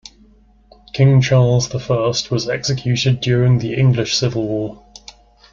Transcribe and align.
King 0.93 1.21
Charles 1.21 1.69
the 1.69 1.79
First 1.79 2.31
was 2.31 2.49
executed 2.49 3.21
during 3.21 3.59
the 3.59 3.75
English 3.75 4.15
Civil 4.17 4.47
War 4.47 4.83